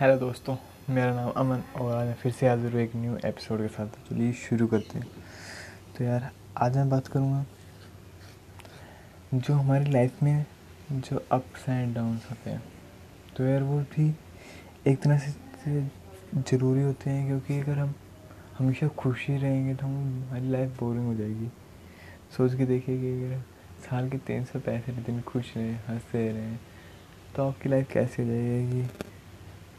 [0.00, 0.56] Hello दोस्तों,
[0.90, 3.86] मेरा नाम अमन और आज मैं फिर से हाजिर हूँ एक न्यू एपिसोड के साथ।
[3.86, 5.06] तो चलिए शुरू करते हैं।
[5.96, 7.44] तो यार, आज मैं बात करूँगा
[9.34, 10.44] जो हमारी लाइफ में
[10.92, 12.62] जो अप्स एंड डाउन्स होते हैं।
[13.36, 14.14] तो यार, वो भी
[14.86, 15.88] एक तरह से
[16.36, 17.94] ज़रूरी होते हैं क्योंकि अगर हम
[18.58, 21.48] हमेशा खुशी रहेंगे तो हम, हमारी लाइफ बोरिंग हो जाएगी।
[22.36, 23.42] सोच के देखिए कि अगर
[23.90, 26.58] साल के तीन सौ पैंसठ दिन खुश रहें हँसते रहें
[27.36, 28.86] तो आपकी लाइफ कैसी हो जाएगी?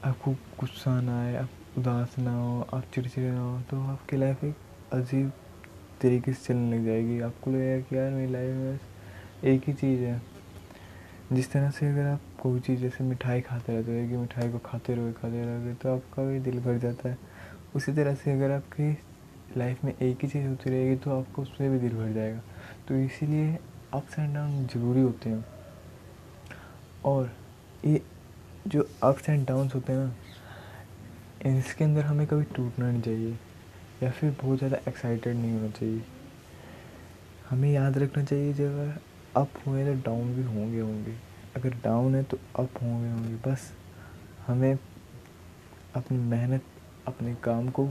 [0.05, 4.44] आपको गुस्सा ना आए, आप उदास ना हो, आप चिड़चिड़े ना हो तो आपकी लाइफ
[4.44, 4.55] एक
[4.94, 5.31] अजीब
[6.02, 9.73] तरीके से चलने लग जाएगी। आपको लगेगा कि यार, मेरी लाइफ में बस एक ही
[9.73, 10.22] चीज़ है।
[11.34, 14.58] जिस तरह से अगर आप कोई चीज़, जैसे मिठाई खाते रहते हो, कि मिठाई को
[14.58, 17.17] खाते रहोगे खाते रहोगे तो आपका भी दिल भर जाता है।
[17.75, 18.91] उसी तरह से अगर आपकी
[19.58, 22.41] लाइफ में एक ही चीज़ होती रहेगी तो आपको उसमें भी दिल भर जाएगा।
[22.88, 23.58] तो इसीलिए
[23.94, 25.45] अप्स एंड डाउन ज़रूरी होते हैं।
[27.05, 27.31] और
[27.86, 28.02] ये
[28.68, 30.13] जो अप्स एंड डाउन्स होते हैं ना,
[31.50, 33.38] इसके अंदर हमें कभी टूटना नहीं चाहिए,
[34.03, 36.02] या फिर बहुत ज़्यादा एक्साइटेड नहीं होना चाहिए।
[37.50, 39.00] हमें याद रखना चाहिए जब
[39.36, 41.16] अप हुए तो डाउन भी होंगे होंगे।
[41.56, 43.72] अगर डाउन है तो अप होंगे होंगे। बस
[44.48, 44.78] हमें
[45.95, 46.64] अपनी मेहनत,
[47.08, 47.86] अपने काम को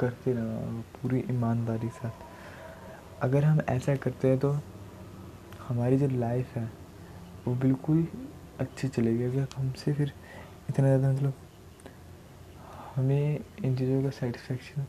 [0.00, 4.50] करते रहना, पूरी ईमानदारी साथ अगर हम ऐसा करते हैं तो
[5.60, 6.64] हमारी जो लाइफ है,
[7.46, 8.06] वो बिल्कुल
[8.60, 10.12] अच्छी चलेगी अगर हमसे फिर
[10.70, 11.32] इतना ज़्यादा मतलब
[12.96, 14.86] हमें इन चीज़ों का सेटिस्फेक्शन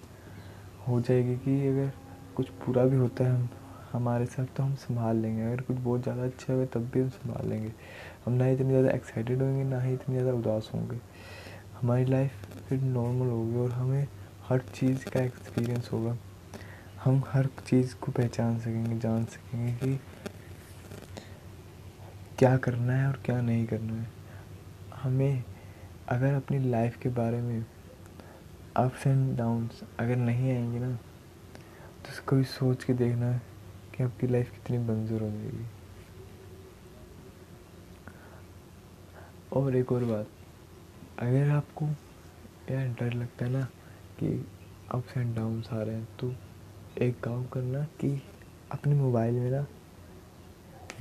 [0.87, 1.91] हो जाएगी कि अगर
[2.35, 3.49] कुछ बुरा भी होता है हम,
[3.91, 7.09] हमारे साथ तो हम संभाल लेंगे। अगर कुछ बहुत ज़्यादा अच्छा होगा तब भी हम
[7.09, 7.71] संभाल लेंगे।
[8.25, 10.97] हम ना इतनी ज़्यादा एक्साइटेड होंगे, ना ही इतनी ज़्यादा उदास होंगे।
[11.81, 14.07] हमारी लाइफ फिर नॉर्मल होगी और हमें
[14.49, 16.17] हर चीज़ का एक्सपीरियंस होगा।
[17.03, 19.99] हम हर चीज़ को पहचान सकेंगे, जान सकेंगे कि
[22.39, 24.07] क्या करना है और क्या नहीं करना है।
[24.95, 25.43] हमें
[26.09, 27.65] अगर अपनी लाइफ के बारे में
[28.75, 33.31] अप्स एंड डाउन्स अगर नहीं आएँगे ना तो उसको भी सोच के देखना
[33.95, 35.65] कि आपकी लाइफ कितनी मंजूर हो जाएगी।
[39.53, 40.27] और एक और बात,
[41.19, 41.85] अगर आपको
[42.73, 43.63] यार डर लगता है ना
[44.19, 44.29] कि
[44.91, 46.33] अप्स एंड डाउन्स आ रहे हैं तो
[47.01, 48.21] एक काम करना कि
[48.71, 49.65] अपने मोबाइल में ना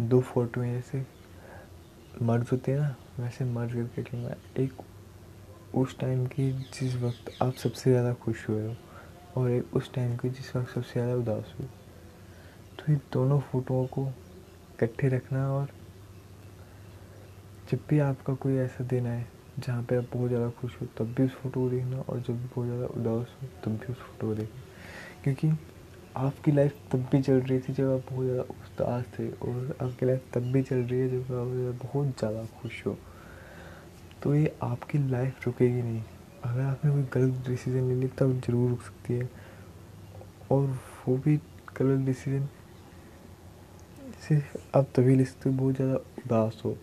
[0.00, 1.04] दो फ़ोटो जैसे
[2.22, 2.94] मर्ज होते हैं ना?
[3.18, 4.72] वैसे मर्ज करके रखना एक
[5.74, 8.74] उस टाइम की जिस वक्त आप सबसे ज़्यादा खुश हुए हो
[9.36, 11.68] और एक उस टाइम की जिस वक्त सबसे ज़्यादा उदास हुए
[12.78, 14.06] तो ये दोनों फ़ोटोओं को
[14.74, 15.68] इकट्ठे रखना और
[17.70, 19.24] जब भी आपका कोई ऐसा दिन आए
[19.58, 22.40] जहाँ पे आप बहुत ज़्यादा खुश हो, तब भी उस फ़ोटो को देखना और जब
[22.42, 24.62] भी बहुत ज़्यादा उदास हो, तब भी उस फ़ोटो को देखना।
[25.24, 25.48] क्योंकि
[26.16, 30.06] आपकी लाइफ तब भी चल रही थी जब आप बहुत ज़्यादा उदास थे और आपकी
[30.06, 32.96] लाइफ तब भी चल रही है जब आप बहुत ज़्यादा खुश हो।
[34.22, 36.02] तो ये आपकी लाइफ रुकेगी नहीं।
[36.44, 39.28] अगर आपने कोई गलत डिसीज़न ले ली, तब ज़रूर रुक सकती है।
[40.52, 40.66] और
[41.08, 41.36] वो भी
[41.78, 42.48] गलत डिसीज़न
[44.28, 46.76] सिर्फ़ आप तभी ले सकते हो, बहुत ज़्यादा उदास हो।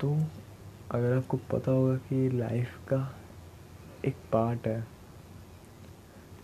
[0.00, 0.16] तो
[0.90, 3.08] अगर आपको पता होगा कि लाइफ का
[4.04, 4.80] एक पार्ट है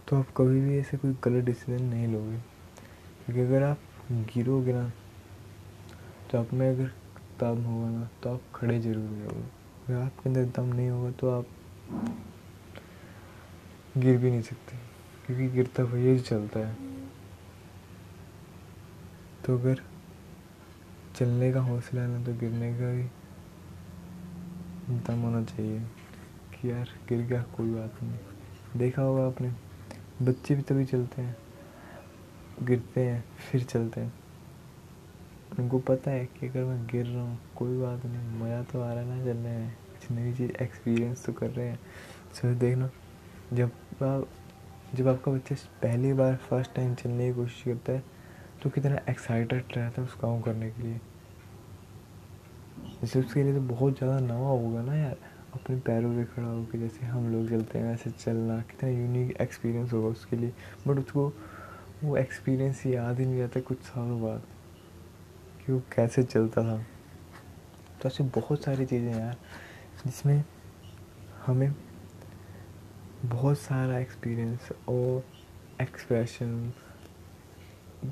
[0.08, 3.78] तो आप कभी भी ऐसे कोई गलत डिसीज़न नहीं लोगे। क्योंकि अगर आप
[4.10, 4.88] गिरोगे ना
[6.30, 6.91] तो आप में अगर
[7.41, 9.42] दम होगा ना तो आप खड़े ज़रूर रहोगे।
[9.86, 11.47] अगर आपके अंदर दम नहीं होगा तो आप
[13.98, 14.76] गिर भी नहीं सकते।
[15.26, 16.74] क्योंकि गिरता हुआ ही चलता है।
[19.44, 19.82] तो अगर
[21.16, 23.04] चलने का हौसला है ना तो गिरने का भी
[25.06, 25.80] दम होना चाहिए
[26.52, 29.67] कि यार, गिर गया, कोई बात नहीं। देखा होगा आपने?
[30.22, 31.36] बच्चे भी तभी चलते हैं,
[32.60, 34.12] गिरते हैं, फिर चलते हैं।
[35.58, 38.92] उनको पता है कि अगर मैं गिर रहा हूँ, कोई बात नहीं, मज़ा तो आ
[38.92, 41.78] रहा है ना चलने में। कुछ नई चीज़ एक्सपीरियंस तो कर रहे हैं।
[42.34, 42.90] सर देखना,
[43.52, 43.70] जब
[44.02, 44.28] आप,
[44.94, 48.02] जब आपका बच्चा पहली बार फ़र्स्ट टाइम चलने की कोशिश करता है
[48.62, 51.00] तो कितना एक्साइटेड रहता है उस काम करने के लिए।
[53.00, 55.16] जैसे उसके लिए तो बहुत ज़्यादा नवा होगा ना यार।
[55.58, 59.92] अपने पैरों पे खड़ा होकर जैसे हम लोग चलते हैं वैसे चलना। कितना यूनिक एक्सपीरियंस
[59.92, 60.53] होगा उसके लिए।
[60.86, 61.33] बट उसको,
[62.04, 64.42] वो एक्सपीरियंस याद ही नहीं रहता कुछ सालों बाद
[65.66, 66.83] कि वो कैसे चलता था।
[68.03, 69.36] तो ऐसे बहुत सारी चीज़ें यार,
[70.06, 70.44] जिसमें
[71.47, 71.74] हमें
[73.24, 75.24] बहुत सारा एक्सपीरियंस और
[75.83, 76.72] एक्सप्रेशन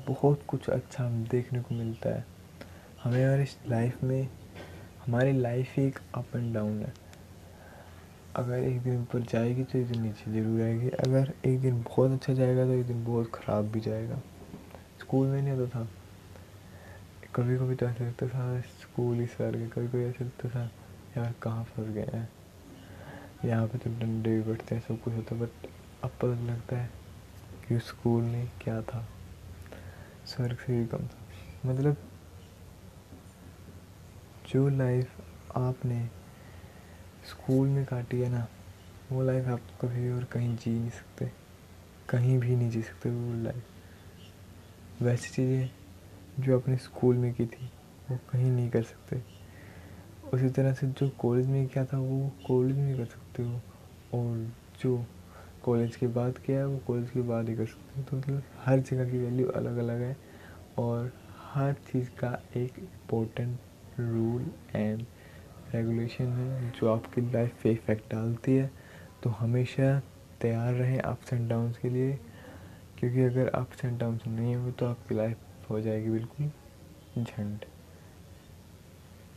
[0.07, 2.25] बहुत कुछ अच्छा देखने को मिलता है।
[3.03, 4.27] हमें हमारी लाइफ में,
[5.05, 7.06] हमारी लाइफ ही एक अप एंड डाउन है।
[8.37, 12.11] अगर एक दिन ऊपर जाएगी तो एक दिन नीचे ज़रूर आएगी। अगर एक दिन बहुत
[12.11, 14.19] अच्छा जाएगा तो एक दिन बहुत ख़राब भी जाएगा।
[14.99, 15.87] स्कूल में नहीं होता था।
[17.35, 20.63] कभी कभी तो ऐसा लगता था, स्कूल ही सर के कभी कभी ऐसा लगता था,
[21.17, 22.29] यार कहाँ फंस गए हैं?
[23.45, 25.67] यहाँ पे तो डंडे भी पड़ते हैं, सब कुछ होता है बट
[26.03, 26.89] अब पता लगता है
[27.67, 29.07] कि स्कूल में क्या था।
[30.25, 31.97] स्वर्ग से भी कम था। मतलब
[34.49, 35.21] जो लाइफ
[35.57, 35.99] आपने
[37.29, 38.47] स्कूल में काटी है ना।
[39.11, 41.31] वो लाइफ आप कभी और कहीं जी नहीं सकते।
[42.09, 43.63] कहीं भी नहीं जी सकते वो लाइफ
[45.01, 45.69] वैसी चीज़ें
[46.39, 47.71] जो आपने स्कूल में की थी,
[48.11, 49.21] वो कहीं नहीं कर सकते।
[50.33, 53.61] उसी तरह से जो कॉलेज में किया था, वो कॉलेज में कर सकते हो।
[54.13, 55.05] और जो
[55.63, 58.43] कॉलेज के बाद किया है, वो कॉलेज के बाद ही कर सकते हो। तो मतलब
[58.59, 60.17] हर जगह की वैल्यू अलग अलग है।
[60.79, 61.11] और
[61.53, 63.59] हर चीज़ का एक इम्पोर्टेंट
[63.99, 65.05] रूल एंड
[65.73, 68.69] रेगुलेशन है, जो आपकी लाइफ पे इफ़ेक्ट डालती है
[69.23, 69.99] तो हमेशा
[70.41, 72.17] तैयार रहें अप्स एंड डाउन्स के लिए।
[72.99, 77.65] क्योंकि अगर अप्स एंड डाउन्स नहीं होंगे तो आपकी लाइफ हो जाएगी बिल्कुल झंड।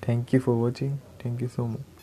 [0.09, 1.99] Thank you for watching thank you so much